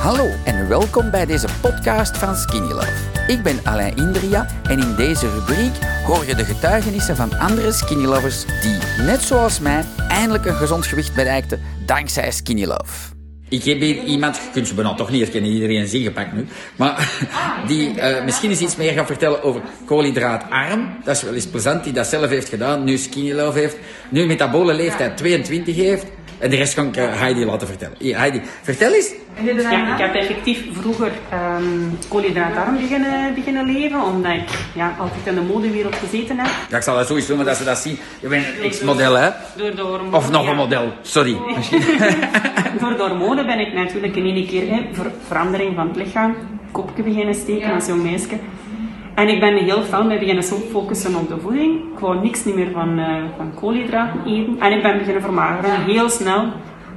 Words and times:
Hallo 0.00 0.28
en 0.44 0.68
welkom 0.68 1.10
bij 1.10 1.26
deze 1.26 1.48
podcast 1.60 2.18
van 2.18 2.36
Skinny 2.36 2.72
Love. 2.72 2.92
Ik 3.26 3.42
ben 3.42 3.58
Alain 3.64 3.96
Indria 3.96 4.46
en 4.62 4.78
in 4.78 4.94
deze 4.96 5.30
rubriek 5.30 5.72
hoor 6.06 6.26
je 6.26 6.34
de 6.34 6.44
getuigenissen 6.44 7.16
van 7.16 7.38
andere 7.38 7.72
Skinny 7.72 8.04
Lovers 8.04 8.44
die, 8.62 9.04
net 9.04 9.20
zoals 9.20 9.60
mij, 9.60 9.84
eindelijk 10.08 10.44
een 10.44 10.54
gezond 10.54 10.86
gewicht 10.86 11.14
bereikten 11.14 11.60
dankzij 11.86 12.30
Skinny 12.30 12.64
Love. 12.64 13.14
Ik 13.48 13.64
heb 13.64 13.80
hier 13.80 14.02
iemand, 14.02 14.36
je 14.36 14.50
kunt 14.52 14.68
ze 14.68 14.74
bijna 14.74 14.94
toch 14.94 15.10
niet 15.10 15.22
herkennen, 15.22 15.50
iedereen 15.50 15.82
is 15.82 15.94
ingepakt 15.94 16.32
nu, 16.32 16.46
maar 16.76 17.12
die 17.66 17.94
uh, 17.94 18.24
misschien 18.24 18.50
eens 18.50 18.60
iets 18.60 18.76
meer 18.76 18.92
gaat 18.92 19.06
vertellen 19.06 19.42
over 19.42 19.60
koolhydraatarm. 19.84 20.96
Dat 21.04 21.16
is 21.16 21.22
wel 21.22 21.34
eens 21.34 21.46
plezant, 21.46 21.84
die 21.84 21.92
dat 21.92 22.06
zelf 22.06 22.28
heeft 22.28 22.48
gedaan, 22.48 22.84
nu 22.84 22.96
Skinny 22.96 23.32
Love 23.32 23.58
heeft, 23.58 23.76
nu 24.08 24.26
metabole 24.26 24.74
leeftijd 24.74 25.16
22 25.16 25.76
heeft. 25.76 26.06
En 26.40 26.50
de 26.50 26.56
rest 26.56 26.74
kan 26.74 26.86
ik 26.86 26.96
uh, 26.96 27.18
Heidi 27.18 27.44
laten 27.44 27.66
vertellen. 27.66 27.96
Heidi, 27.98 28.40
vertel 28.62 28.92
eens. 28.92 29.12
Ja, 29.42 29.92
ik 29.92 30.00
heb 30.00 30.14
effectief 30.14 30.64
vroeger 30.72 31.12
um, 31.56 31.98
koolhydraatarm 32.08 32.76
beginnen, 32.76 33.34
beginnen 33.34 33.72
leven, 33.72 34.02
omdat 34.02 34.32
ik 34.32 34.48
ja, 34.74 34.96
altijd 34.98 35.26
in 35.26 35.34
de 35.34 35.40
modewereld 35.40 35.94
gezeten 35.94 36.38
heb. 36.38 36.50
Ja, 36.70 36.76
ik 36.76 36.82
zal 36.82 36.96
dat 36.96 37.06
sowieso 37.06 37.28
doen, 37.28 37.36
maar 37.36 37.46
dat 37.46 37.56
ze 37.56 37.64
dat 37.64 37.78
zien. 37.78 37.98
Je 38.20 38.28
bent 38.28 38.46
een 38.46 38.64
ex-model, 38.64 39.14
hè? 39.14 39.30
Door 39.56 39.74
de 39.74 39.82
hormonen, 39.82 40.14
Of 40.14 40.30
nog 40.30 40.44
ja. 40.44 40.50
een 40.50 40.56
model, 40.56 40.92
sorry. 41.02 41.32
Door 42.80 42.96
de 42.96 43.04
hormonen 43.08 43.46
ben 43.46 43.58
ik 43.58 43.72
natuurlijk 43.72 44.16
in 44.16 44.24
één 44.24 44.46
keer 44.46 44.70
hè, 44.70 44.80
ver 44.92 45.10
verandering 45.26 45.74
van 45.74 45.88
het 45.88 45.96
lichaam, 45.96 46.36
kopje 46.72 47.02
beginnen 47.02 47.34
steken 47.34 47.72
als 47.72 47.86
jong 47.86 48.02
meisje. 48.02 48.38
En 49.20 49.28
ik 49.28 49.40
ben 49.40 49.56
heel 49.56 49.82
fel 49.82 50.04
mee 50.04 50.18
beginnen 50.18 50.44
zo 50.44 50.56
focussen 50.70 51.14
op 51.14 51.28
de 51.28 51.40
voeding. 51.40 51.92
Ik 51.92 51.98
wou 51.98 52.20
niks 52.20 52.44
niet 52.44 52.54
meer 52.54 52.70
van, 52.70 52.98
uh, 52.98 53.06
van 53.36 53.54
koolhydraten 53.54 54.20
eten. 54.26 54.56
En 54.60 54.72
ik 54.72 54.82
ben 54.82 54.98
beginnen 54.98 55.22
vermageren, 55.22 55.84
heel 55.84 56.08
snel. 56.08 56.52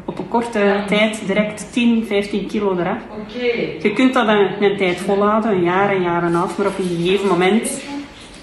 Op 0.06 0.20
een 0.20 0.28
korte 0.28 0.84
tijd 0.88 1.22
direct 1.26 1.74
10, 1.74 2.06
15 2.06 2.48
kilo 2.48 2.78
eraf. 2.78 2.98
Je 3.82 3.92
kunt 3.94 4.14
dat 4.14 4.28
een, 4.28 4.64
een 4.64 4.78
tijd 4.78 4.98
volhouden, 4.98 5.52
een 5.52 5.64
jaar, 5.64 5.96
een 5.96 6.02
jaar 6.02 6.22
en 6.22 6.28
een 6.28 6.34
half. 6.34 6.58
Maar 6.58 6.68
op 6.68 6.80
een 6.80 6.86
gegeven 6.86 7.28
moment 7.28 7.82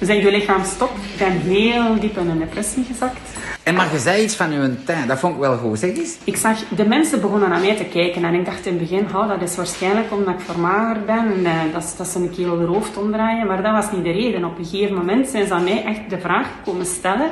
zegt 0.00 0.22
je 0.22 0.31
lichaam 0.31 0.65
stop. 0.65 0.91
Ik 1.12 1.19
ben 1.19 1.53
heel 1.53 2.00
diep 2.00 2.17
in 2.17 2.28
een 2.28 2.39
depressie 2.39 2.84
gezakt. 2.84 3.39
En 3.62 3.75
maar 3.75 3.92
je 3.92 3.98
zei 3.98 4.22
iets 4.22 4.34
van 4.34 4.53
uw 4.53 4.75
tuin, 4.84 5.06
dat 5.06 5.19
vond 5.19 5.34
ik 5.34 5.41
wel 5.41 5.56
goed. 5.56 5.78
Zeg 5.78 5.97
eens. 5.97 6.16
Ik 6.25 6.36
zag, 6.36 6.58
de 6.69 6.86
mensen 6.86 7.20
begonnen 7.20 7.48
naar 7.48 7.61
mij 7.61 7.77
te 7.77 7.84
kijken 7.84 8.25
en 8.25 8.34
ik 8.34 8.44
dacht 8.44 8.66
in 8.66 8.78
het 8.78 8.89
begin, 8.89 9.06
oh, 9.16 9.28
dat 9.28 9.42
is 9.42 9.56
waarschijnlijk 9.56 10.12
omdat 10.12 10.34
ik 10.34 10.41
vermagerd 10.41 11.06
ben 11.06 11.33
en 11.33 11.41
uh, 11.41 11.72
dat, 11.72 11.94
dat 11.97 12.06
ze 12.06 12.19
een 12.19 12.31
keer 12.31 12.47
de 12.47 12.64
hoofd 12.64 12.97
omdraaien. 12.97 13.47
Maar 13.47 13.62
dat 13.62 13.72
was 13.72 13.92
niet 13.92 14.05
de 14.05 14.11
reden. 14.11 14.44
Op 14.44 14.58
een 14.58 14.64
gegeven 14.64 14.94
moment 14.94 15.28
zijn 15.28 15.47
ze 15.47 15.55
aan 15.55 15.64
mij 15.64 15.84
echt 15.84 16.11
de 16.11 16.20
vraag 16.20 16.48
komen 16.64 16.86
stellen, 16.86 17.31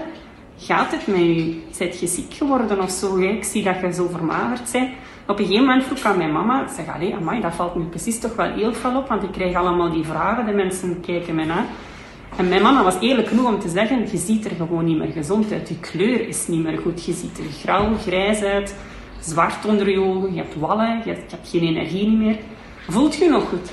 gaat 0.59 0.91
het 0.91 1.07
met 1.07 1.21
u? 1.21 1.63
Zijt 1.71 2.01
je 2.01 2.07
ziek 2.07 2.35
geworden 2.35 2.83
of 2.83 2.91
zo? 2.91 3.19
Ik 3.19 3.45
zie 3.45 3.63
dat 3.63 3.81
je 3.81 3.93
zo 3.93 4.09
vermagerd 4.13 4.73
bent. 4.73 4.91
Op 5.27 5.39
een 5.39 5.45
gegeven 5.45 5.67
moment 5.67 5.85
vroeg 5.85 5.99
ik 5.99 6.05
aan 6.05 6.17
mijn 6.17 6.33
mama, 6.33 6.69
zeg, 6.77 6.95
allee, 6.95 7.15
amai, 7.15 7.41
dat 7.41 7.55
valt 7.55 7.77
nu 7.77 7.85
precies 7.85 8.19
toch 8.19 8.35
wel 8.37 8.53
heel 8.53 8.75
veel 8.75 8.97
op, 8.97 9.09
want 9.09 9.23
ik 9.23 9.33
krijg 9.33 9.55
allemaal 9.55 9.91
die 9.91 10.05
vragen, 10.05 10.47
de 10.47 10.53
mensen 10.53 11.01
kijken 11.01 11.35
me 11.35 11.45
naar. 11.45 11.65
En 12.39 12.49
mijn 12.49 12.63
mama 12.63 12.83
was 12.85 12.97
eerlijk 13.01 13.29
genoeg 13.29 13.47
om 13.47 13.59
te 13.59 13.69
zeggen, 13.69 14.07
je 14.11 14.17
ziet 14.17 14.45
er 14.45 14.57
gewoon 14.57 14.85
niet 14.85 14.99
meer 14.99 15.13
gezond 15.13 15.53
uit. 15.53 15.69
Je 15.69 15.79
kleur 15.79 16.29
is 16.29 16.47
niet 16.47 16.63
meer 16.63 16.79
goed. 16.79 17.05
Je 17.05 17.13
ziet 17.13 17.39
er 17.39 17.45
grauw, 17.63 17.95
grijs 17.97 18.43
uit, 18.43 18.75
zwart 19.21 19.65
onder 19.67 19.91
je 19.91 20.01
ogen, 20.01 20.35
je 20.35 20.41
hebt 20.41 20.55
wallen, 20.59 21.01
je 21.05 21.11
hebt, 21.11 21.31
je 21.31 21.37
hebt 21.37 21.49
geen 21.49 21.63
energie 21.63 22.11
meer. 22.11 22.37
Voelt 22.89 23.17
je 23.17 23.29
nog 23.29 23.49
goed? 23.49 23.71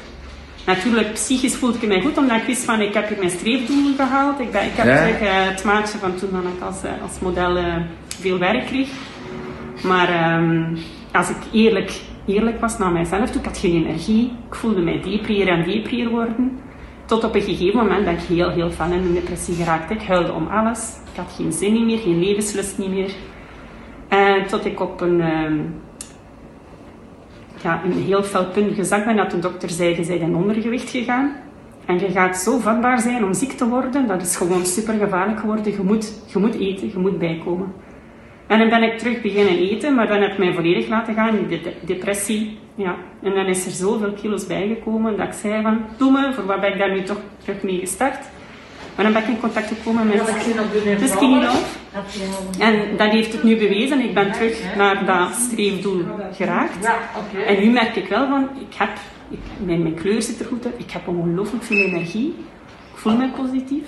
Natuurlijk, 0.65 1.13
psychisch 1.13 1.55
voelde 1.55 1.77
ik 1.77 1.87
mij 1.87 2.01
goed, 2.01 2.17
omdat 2.17 2.37
ik 2.37 2.43
wist 2.43 2.63
van, 2.63 2.81
ik 2.81 2.93
heb 2.93 3.07
hier 3.07 3.17
mijn 3.17 3.29
streefdoel 3.29 3.95
gehaald. 3.95 4.39
Ik, 4.39 4.51
ben, 4.51 4.65
ik 4.65 4.71
heb 4.75 4.85
Ja. 4.85 4.97
terug 4.97 5.21
uh, 5.21 5.27
het 5.31 5.63
maatje 5.63 5.97
van 5.97 6.15
toen 6.15 6.29
dan 6.31 6.41
ik 6.55 6.61
als, 6.61 6.83
uh, 6.83 6.91
als 7.01 7.19
model 7.19 7.57
uh, 7.57 7.75
veel 8.19 8.37
werk 8.37 8.65
kreeg. 8.65 8.89
Maar 9.83 10.37
um, 10.39 10.77
als 11.11 11.29
ik 11.29 11.37
eerlijk, 11.51 11.91
eerlijk 12.25 12.59
was 12.59 12.77
naar 12.77 12.91
mijzelf 12.91 13.29
toe, 13.29 13.39
ik 13.41 13.47
had 13.47 13.57
geen 13.57 13.85
energie. 13.85 14.31
Ik 14.47 14.55
voelde 14.55 14.81
mij 14.81 15.01
deprier 15.01 15.47
en 15.47 15.63
deprier 15.63 16.09
worden. 16.09 16.59
Tot 17.05 17.23
op 17.23 17.35
een 17.35 17.41
gegeven 17.41 17.77
moment 17.77 18.03
ben 18.03 18.13
ik 18.13 18.19
heel, 18.19 18.49
heel 18.49 18.71
fel 18.71 18.85
in 18.85 18.91
een 18.91 19.13
depressie 19.13 19.55
geraakt. 19.55 19.91
Ik 19.91 20.01
huilde 20.01 20.31
om 20.31 20.47
alles. 20.47 20.97
Ik 21.11 21.19
had 21.21 21.33
geen 21.35 21.51
zin 21.51 21.85
meer, 21.85 21.97
geen 21.97 22.19
levenslust 22.19 22.77
meer. 22.77 23.13
En 24.07 24.47
tot 24.47 24.65
ik 24.65 24.79
op 24.79 25.01
een, 25.01 25.21
um, 25.21 25.75
ja, 27.63 27.81
een 27.83 27.91
heel 27.91 28.23
fel 28.23 28.45
punt 28.45 28.75
gezakt 28.75 29.05
ben 29.05 29.15
dat 29.15 29.31
de 29.31 29.39
dokter 29.39 29.69
zei, 29.69 29.89
je 29.89 29.95
bent 29.95 30.21
in 30.21 30.35
ondergewicht 30.35 30.89
gegaan. 30.89 31.35
En 31.85 31.99
je 31.99 32.11
gaat 32.11 32.37
zo 32.37 32.59
vatbaar 32.59 32.99
zijn 32.99 33.23
om 33.23 33.33
ziek 33.33 33.51
te 33.51 33.67
worden. 33.67 34.07
Dat 34.07 34.21
is 34.21 34.35
gewoon 34.35 34.65
super 34.65 34.93
gevaarlijk 34.93 35.39
geworden. 35.39 35.71
Je 35.71 35.83
moet, 35.83 36.13
je 36.33 36.39
moet 36.39 36.59
eten, 36.59 36.87
je 36.87 36.97
moet 36.97 37.19
bijkomen. 37.19 37.73
En 38.47 38.59
dan 38.59 38.69
ben 38.69 38.83
ik 38.83 38.97
terug 38.97 39.21
beginnen 39.21 39.57
eten, 39.57 39.95
maar 39.95 40.07
dan 40.07 40.21
heb 40.21 40.31
ik 40.31 40.37
mij 40.37 40.53
volledig 40.53 40.87
laten 40.87 41.13
gaan 41.13 41.37
in 41.37 41.47
de 41.47 41.61
de 41.61 41.73
depressie. 41.85 42.57
Ja. 42.75 42.95
En 43.23 43.33
dan 43.33 43.45
is 43.45 43.65
er 43.65 43.71
zoveel 43.71 44.13
kilo's 44.13 44.47
bijgekomen 44.47 45.17
dat 45.17 45.27
ik 45.27 45.33
zei 45.33 45.61
van, 45.61 45.85
doe 45.97 46.11
me, 46.11 46.33
voor 46.33 46.45
wat 46.45 46.61
ben 46.61 46.71
ik 46.71 46.79
daar 46.79 46.91
nu 46.91 47.03
toch 47.03 47.19
terug 47.43 47.61
mee 47.63 47.79
gestart? 47.79 48.19
Maar 48.95 49.05
dan 49.05 49.13
ben 49.13 49.21
ik 49.21 49.27
in 49.27 49.39
contact 49.39 49.67
gekomen 49.67 50.07
met 50.07 50.25
de 50.99 51.07
Skinny 51.07 51.43
Love. 51.43 51.63
En 52.59 52.97
dat 52.97 53.11
heeft 53.11 53.33
het 53.33 53.43
nu 53.43 53.57
bewezen. 53.57 53.99
Ik 53.99 54.13
ben 54.13 54.31
terug 54.31 54.75
naar 54.75 55.05
dat 55.05 55.35
streefdoel 55.35 56.03
geraakt. 56.33 56.89
En 57.47 57.59
nu 57.59 57.71
merk 57.71 57.95
ik 57.95 58.07
wel 58.07 58.27
van, 58.27 58.49
ik 58.59 58.75
heb, 58.77 58.89
ik, 59.29 59.39
mijn, 59.65 59.81
mijn 59.81 59.93
kleur 59.93 60.21
zit 60.21 60.39
er 60.39 60.45
goed 60.45 60.65
uit. 60.65 60.73
Ik 60.77 60.91
heb 60.91 61.07
ongelooflijk 61.07 61.63
veel 61.63 61.77
energie. 61.77 62.35
Ik 62.93 63.01
voel 63.01 63.15
me 63.15 63.29
positief. 63.29 63.83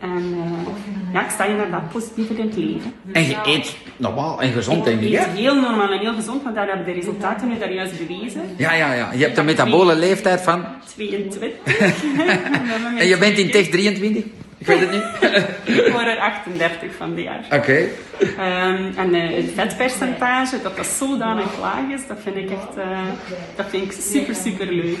En 0.00 0.34
uh, 0.34 1.12
ja, 1.12 1.24
ik 1.24 1.30
sta 1.30 1.44
inderdaad 1.44 1.88
positiever 1.92 2.38
in 2.38 2.46
het 2.46 2.56
leven. 2.56 2.92
En 3.12 3.26
je 3.26 3.36
eet 3.44 3.76
normaal 3.96 4.40
en 4.40 4.52
gezond, 4.52 4.84
denk 4.84 5.00
ik, 5.00 5.12
hè? 5.12 5.18
eet 5.18 5.38
heel 5.38 5.54
normaal 5.54 5.92
en 5.92 5.98
heel 5.98 6.14
gezond, 6.14 6.42
want 6.42 6.54
daar 6.54 6.66
hebben 6.66 6.86
de 6.86 6.92
resultaten 6.92 7.48
nu 7.48 7.58
daar 7.58 7.72
juist 7.72 8.06
bewezen. 8.06 8.42
Ja, 8.56 8.72
ja, 8.72 8.92
ja. 8.92 9.12
Je 9.12 9.24
hebt 9.24 9.38
een 9.38 9.44
metabole 9.44 9.94
leeftijd 9.94 10.40
van... 10.40 10.64
22. 10.94 11.50
En 13.00 13.06
je 13.06 13.18
bent 13.18 13.38
in 13.38 13.50
tech 13.50 13.68
23? 13.68 14.24
Ik 14.58 14.66
weet 14.66 14.80
het 14.80 14.90
niet. 14.90 15.04
Ik 15.86 15.92
word 15.92 16.06
er 16.06 16.18
38 16.18 16.94
van 16.94 17.14
dit 17.14 17.24
jaar. 17.24 17.44
Oké. 17.52 17.88
Um, 18.20 18.92
en 18.96 19.14
uh, 19.14 19.36
het 19.36 19.50
vetpercentage, 19.54 20.62
dat 20.62 20.76
dat 20.76 20.86
zodanig 20.86 21.60
laag 21.60 21.88
is, 21.94 22.06
dat 22.06 22.16
vind 22.22 22.36
ik 22.36 22.50
echt 22.50 22.76
uh, 22.78 22.98
dat 23.56 23.66
vind 23.68 23.84
ik 23.84 23.92
super, 24.00 24.34
super 24.34 24.66
leuk. 24.66 24.98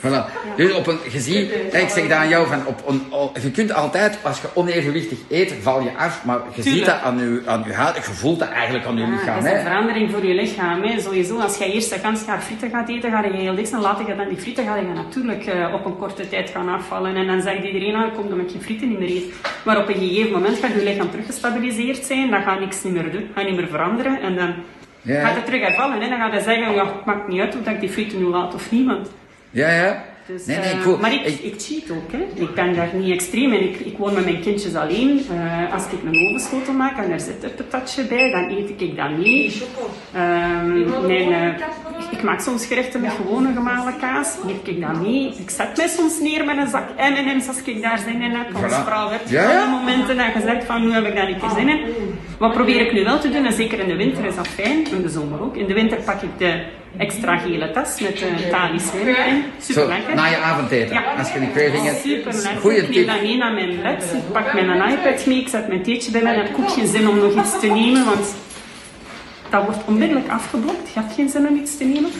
Voilà. 0.00 0.56
Dus 0.56 0.72
op 0.72 0.86
een, 0.86 0.98
je 1.12 1.20
ziet, 1.20 1.50
ik 1.72 1.88
zeg 1.88 2.08
dat 2.08 2.18
aan 2.18 2.28
jou, 2.28 2.46
van 2.46 2.66
op 2.66 2.82
een, 2.86 3.02
je 3.42 3.50
kunt 3.50 3.72
altijd, 3.72 4.18
als 4.22 4.40
je 4.40 4.48
onevenwichtig 4.54 5.18
eet, 5.30 5.54
val 5.60 5.82
je 5.82 5.90
af, 5.96 6.24
maar 6.24 6.36
je 6.36 6.62
Tuurlijk. 6.62 6.76
ziet 6.76 6.86
dat 6.86 7.00
aan 7.02 7.18
je, 7.18 7.42
aan 7.46 7.64
je 7.66 7.72
huid, 7.72 7.96
je 7.96 8.02
voelt 8.02 8.38
dat 8.38 8.48
eigenlijk 8.48 8.86
aan 8.86 8.96
je 8.96 9.00
Ja, 9.00 9.10
lichaam. 9.10 9.34
dat 9.34 9.44
is 9.44 9.50
hè. 9.50 9.56
een 9.58 9.64
verandering 9.64 10.10
voor 10.10 10.26
je 10.26 10.34
lichaam. 10.34 10.82
Hè. 10.82 11.00
Sowieso, 11.00 11.38
als 11.38 11.56
jij 11.58 11.72
eerst 11.72 11.92
een 11.92 11.98
gans 11.98 12.24
jaar 12.26 12.40
frieten 12.40 12.70
gaat 12.70 12.88
eten, 12.88 13.10
ga 13.10 13.24
je 13.24 13.32
heel 13.32 13.54
dik 13.54 13.66
zijn. 13.66 13.80
Later 13.80 14.06
je 14.08 14.16
dan 14.16 14.28
die 14.28 14.38
frieten, 14.38 14.64
ga 14.64 14.76
je 14.76 14.86
natuurlijk 14.94 15.46
uh, 15.46 15.74
op 15.74 15.84
een 15.84 15.96
korte 15.96 16.28
tijd 16.28 16.50
gaan 16.50 16.68
afvallen. 16.68 17.16
En 17.16 17.26
dan 17.26 17.42
zegt 17.42 17.64
iedereen, 17.64 17.94
ah, 17.94 18.14
kom 18.14 18.28
dan 18.28 18.36
met 18.36 18.52
je 18.52 18.60
frieten 18.60 18.88
niet 18.98 19.08
meer 19.08 19.16
eten. 19.16 19.30
Maar 19.64 19.78
op 19.78 19.88
een 19.88 19.94
gegeven 19.94 20.32
moment 20.32 20.58
gaat 20.58 20.72
je 20.72 20.82
lichaam 20.84 21.10
teruggestabiliseerd 21.10 22.04
zijn, 22.04 22.30
dan 22.30 22.42
gaat 22.42 22.60
niks 22.60 22.82
niet 22.82 22.92
meer 22.92 23.10
doen, 23.12 23.28
gaat 23.34 23.44
niet 23.46 23.56
meer 23.56 23.68
veranderen. 23.68 24.20
En 24.20 24.36
dan 24.36 24.54
Ja. 25.02 25.26
gaat 25.26 25.34
het 25.34 25.44
terug 25.44 25.60
hervallen. 25.60 26.00
Hè. 26.00 26.08
Dan 26.08 26.18
gaat 26.18 26.32
hij 26.32 26.40
zeggen, 26.40 26.74
ja, 26.74 26.84
het 26.86 27.04
maakt 27.04 27.28
niet 27.28 27.40
uit 27.40 27.56
of 27.60 27.66
ik 27.68 27.80
die 27.80 27.88
frieten 27.88 28.18
nu 28.18 28.24
laat 28.24 28.54
of 28.54 28.70
niet. 28.70 28.86
Want 28.86 29.10
Ja, 29.50 29.70
ja. 29.70 30.04
Dus, 30.26 30.46
nee, 30.46 30.58
nee, 30.58 30.74
uh, 30.74 30.82
cool. 30.82 30.98
Maar 30.98 31.12
ik, 31.12 31.26
ik 31.26 31.54
cheat 31.58 31.90
ook. 31.90 32.12
Hè. 32.12 32.42
Ik 32.42 32.54
ben 32.54 32.74
daar 32.74 32.88
niet 32.94 33.12
extreem 33.12 33.52
in. 33.52 33.68
Ik, 33.68 33.80
ik 33.80 33.98
woon 33.98 34.14
met 34.14 34.24
mijn 34.24 34.40
kindjes 34.40 34.74
alleen. 34.74 35.26
Uh, 35.32 35.72
als 35.72 35.84
ik 35.84 35.98
een 36.04 36.28
ovenschotel 36.28 36.74
maak 36.74 36.96
en 36.96 37.10
er 37.10 37.20
zit 37.20 37.42
er 37.42 37.50
patatje 37.50 38.04
bij, 38.04 38.30
dan 38.30 38.50
eet 38.50 38.80
ik 38.80 38.96
dat 38.96 39.10
mee. 39.10 39.62
Um, 40.16 41.06
mijn, 41.06 41.28
uh, 41.30 41.66
ik 42.10 42.22
maak 42.22 42.40
soms 42.40 42.66
gerechten 42.66 43.00
met 43.00 43.10
gewone 43.10 43.52
gemalen 43.52 43.98
kaas. 43.98 44.36
Eet 44.48 44.68
ik 44.68 44.80
dat 44.80 45.00
mee. 45.02 45.34
Ik 45.38 45.50
zet 45.50 45.76
mij 45.76 45.88
soms 45.88 46.20
neer 46.20 46.44
met 46.44 46.56
een 46.56 46.68
zak 46.68 46.88
M&M's 46.96 47.48
als 47.48 47.62
ik 47.64 47.82
daar 47.82 47.98
zin 47.98 48.22
in 48.22 48.30
heb. 48.30 48.54
Als 48.54 48.72
Voilà. 48.72 48.84
vrouw 48.84 49.08
heb 49.08 49.20
je 49.26 49.34
Ja, 49.34 49.66
momenten 49.66 50.16
dat 50.16 50.32
je 50.34 50.40
zegt 50.40 50.64
van 50.64 50.82
nu 50.82 50.92
heb 50.92 51.06
ik 51.06 51.14
daar 51.14 51.28
een 51.28 51.38
keer 51.38 51.50
zin 51.56 51.68
in. 51.68 51.80
Wat 52.38 52.52
probeer 52.52 52.80
ik 52.80 52.92
nu 52.92 53.04
wel 53.04 53.18
te 53.18 53.30
doen, 53.30 53.44
en 53.44 53.52
zeker 53.52 53.78
in 53.78 53.88
de 53.88 53.96
winter 53.96 54.24
is 54.24 54.36
dat 54.36 54.48
fijn, 54.48 54.86
in 54.90 55.02
de 55.02 55.08
zomer 55.08 55.42
ook. 55.42 55.56
In 55.56 55.66
de 55.66 55.74
winter 55.74 55.98
pak 55.98 56.22
ik 56.22 56.38
de 56.38 56.64
extra 56.96 57.36
gele 57.36 57.70
tas 57.70 58.00
met 58.00 58.18
de 58.18 58.48
Thalys 58.50 58.92
wijn 58.92 59.06
erin. 59.06 59.42
Super 59.58 59.86
lekker. 59.86 60.13
Na 60.14 60.26
je 60.26 60.36
avondeten, 60.36 60.94
Ja. 60.94 61.02
als 61.18 61.32
je 61.32 61.38
een 61.38 61.52
craving 61.52 61.84
hebt. 61.84 62.00
Super 62.00 62.32
lekker. 62.34 62.60
Goeie 62.60 62.76
ik 62.76 62.82
neem 62.88 62.92
tip. 62.92 63.06
dat 63.06 63.22
mee 63.22 63.36
naar 63.36 63.52
mijn 63.52 63.80
bed. 63.82 64.04
Ik 64.14 64.32
pak 64.32 64.52
mijn 64.54 64.90
iPad 64.90 65.26
mee, 65.26 65.40
ik 65.40 65.48
zet 65.48 65.68
mijn 65.68 65.82
theetje 65.82 66.10
bij 66.10 66.22
mij. 66.22 66.34
Dan 66.34 66.42
heb 66.44 66.50
ik 66.52 66.58
ook 66.58 66.70
geen 66.70 66.86
zin 66.86 67.08
om 67.08 67.18
nog 67.18 67.34
iets 67.36 67.60
te 67.60 67.66
nemen, 67.66 68.04
want 68.04 68.34
dat 69.50 69.64
wordt 69.64 69.78
onmiddellijk 69.86 70.28
afgeblokt. 70.28 70.92
Je 70.94 71.00
hebt 71.00 71.14
geen 71.14 71.28
zin 71.28 71.48
om 71.48 71.56
iets 71.56 71.76
te 71.76 71.84
nemen. 71.84 72.10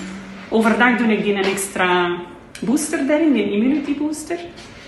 Overdag 0.48 0.96
doe 0.96 1.12
ik 1.12 1.22
die 1.24 1.34
een 1.34 1.44
extra 1.44 2.16
booster 2.60 2.98
erin, 3.10 3.32
die 3.32 3.50
immunity 3.52 3.96
booster. 3.96 4.36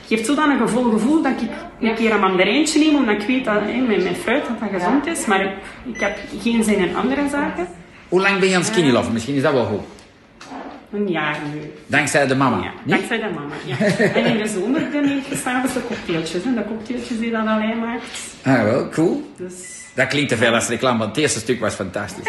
Geeft 0.06 0.26
zodanig 0.26 0.61
een 0.61 0.69
vol 0.69 0.82
gevoel 0.91 1.23
dat 1.23 1.32
ik 1.41 1.49
een 1.81 1.94
keer 1.94 2.12
een 2.12 2.20
mandarijntje 2.20 2.79
neem, 2.79 2.94
omdat 2.97 3.14
ik 3.23 3.26
weet 3.26 3.44
dat 3.44 3.55
hè, 3.55 3.81
mijn, 3.81 4.03
mijn 4.03 4.14
fruit 4.17 4.43
dat 4.49 4.61
dat 4.61 4.81
gezond 4.81 5.06
is. 5.06 5.26
Maar 5.26 5.41
ik, 5.44 5.50
ik 5.94 6.00
heb 6.00 6.19
geen 6.43 6.64
zin 6.64 6.79
in 6.79 6.97
andere 6.97 7.29
zaken. 7.31 7.69
Hoe 8.08 8.20
lang 8.20 8.38
ben 8.38 8.49
je 8.49 8.55
aan 8.55 8.61
het 8.61 8.70
skinny 8.70 8.91
love? 8.91 9.11
Misschien 9.12 9.35
is 9.35 9.43
dat 9.43 9.53
wel 9.53 9.64
goed. 9.64 9.81
Een 10.93 11.09
jaar 11.09 11.37
nu. 11.55 11.73
Dankzij 11.87 12.27
de 12.27 12.35
mama. 12.37 12.56
Ja, 12.56 12.62
Niet? 12.83 12.94
dankzij 12.97 13.19
de 13.19 13.29
mama. 13.35 13.55
Ja. 13.65 13.77
En 14.15 14.25
in 14.25 14.38
de 14.38 14.49
zomer 14.49 14.91
dan 14.93 15.05
eet 15.05 15.27
je 15.27 15.37
s'avonds 15.37 15.73
de 15.75 15.81
cocktailtjes. 15.87 16.44
Hè. 16.44 16.55
De 16.55 16.65
cocktailtjes 16.69 17.19
die 17.19 17.31
dat 17.31 17.47
alleen 17.47 17.79
maakt. 17.79 18.03
Ah, 18.44 18.62
wel, 18.62 18.88
cool. 18.88 19.31
Dus 19.37 19.53
Dat 19.94 20.06
klinkt 20.06 20.29
te 20.29 20.37
veel 20.37 20.55
als 20.55 20.69
reclame, 20.69 20.99
want 20.99 21.11
het 21.11 21.19
eerste 21.19 21.38
stuk 21.38 21.61
was 21.61 21.75
fantastisch. 21.75 22.25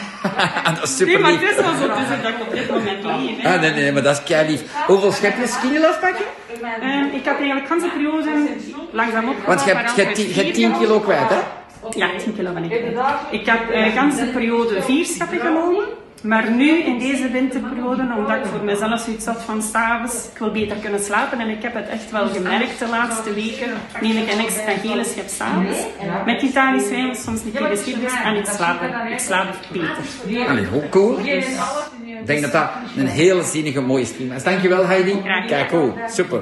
dat 0.74 0.82
is 0.82 0.96
super 0.96 1.12
Nee, 1.12 1.22
maar 1.22 1.30
het 1.32 1.42
is 1.42 1.56
wel 1.56 1.64
zo. 1.64 1.84
Is 1.84 2.22
dat 2.22 2.32
ik 2.32 2.40
op 2.46 2.50
dit 2.52 2.68
moment 2.70 3.42
hè. 3.42 3.54
Ah, 3.54 3.60
nee, 3.60 3.70
nee, 3.72 3.92
maar 3.92 4.02
dat 4.02 4.16
is 4.16 4.22
kei 4.22 4.50
lief. 4.50 4.62
Hoeveel 4.86 5.12
schep 5.12 5.36
je 5.38 5.46
skinny 5.46 5.78
love 5.78 5.98
pakken? 6.00 6.24
Eh, 6.80 7.14
ik 7.14 7.24
had 7.26 7.36
eigenlijk 7.38 7.68
de 7.68 7.74
hele 7.74 7.90
periode 7.92 8.30
langzaam 8.92 9.28
op. 9.28 9.34
Want 9.46 9.64
je 9.64 9.74
hebt, 9.74 9.96
je 9.96 10.02
hebt, 10.02 10.14
tien- 10.14 10.28
je 10.28 10.34
hebt 10.34 10.54
10 10.54 10.78
kilo 10.78 11.00
kwijt, 11.00 11.28
hè? 11.28 11.38
Ja, 11.90 12.08
10 12.18 12.34
kilo 12.36 12.52
ben 12.52 12.64
ik 12.64 12.70
kwijt. 12.70 12.96
Ik 13.30 13.46
heb 13.46 13.70
eh, 13.70 13.84
de 13.84 13.90
ganse 13.90 14.24
periode 14.24 14.82
vier 14.82 15.04
scheppen 15.06 15.38
genomen. 15.40 15.84
Maar 16.22 16.50
nu, 16.50 16.82
in 16.82 16.98
deze 16.98 17.30
winterperiode, 17.30 18.02
omdat 18.18 18.36
ik 18.36 18.44
voor 18.44 18.64
mezelf 18.64 19.00
zoiets 19.00 19.26
had 19.26 19.42
van 19.42 19.62
s'avonds, 19.62 20.14
ik 20.32 20.38
wil 20.38 20.50
beter 20.50 20.76
kunnen 20.76 21.00
slapen. 21.00 21.40
En 21.40 21.48
ik 21.48 21.62
heb 21.62 21.74
het 21.74 21.88
echt 21.88 22.10
wel 22.10 22.28
gemerkt 22.28 22.78
de 22.78 22.88
laatste 22.88 23.34
weken. 23.34 23.70
Neem 24.00 24.16
ik 24.16 24.32
een 24.32 24.38
extra 24.38 24.72
gele 24.82 25.04
schep 25.04 25.28
s'avonds. 25.28 25.78
Met 26.26 26.42
Italisch 26.42 26.88
wijn, 26.88 27.16
soms 27.16 27.40
een 27.42 27.52
keer 27.52 27.66
geschiedenis. 27.66 28.12
En 28.24 28.36
ik 28.36 28.46
slaap, 28.46 28.82
ik 29.12 29.18
slaap 29.18 29.54
beter. 29.72 30.48
Allee, 30.48 30.66
hoe 30.66 30.88
cool. 30.88 31.18
Ik 31.18 32.26
denk 32.26 32.42
dat 32.42 32.52
dat 32.52 32.70
een 32.96 33.06
hele 33.06 33.42
zinnige 33.42 33.80
mooie 33.80 34.04
stream 34.04 34.32
is. 34.32 34.42
Dankjewel 34.42 34.86
Heidi. 34.86 35.22
Kijk, 35.46 35.68
cool. 35.68 35.94
Super. 36.08 36.40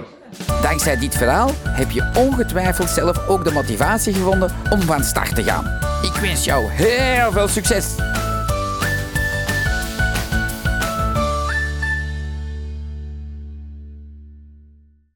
Dankzij 0.63 0.99
dit 0.99 1.17
verhaal 1.17 1.51
heb 1.65 1.91
je 1.91 2.11
ongetwijfeld 2.15 2.89
zelf 2.89 3.29
ook 3.29 3.45
de 3.45 3.53
motivatie 3.53 4.15
gevonden 4.15 4.55
om 4.71 4.81
van 4.81 5.05
start 5.05 5.35
te 5.35 5.43
gaan. 5.43 5.65
Ik 6.03 6.21
wens 6.21 6.45
jou 6.45 6.65
heel 6.69 7.33
veel 7.33 7.49
succes. 7.49 7.95